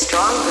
[0.00, 0.49] stronger.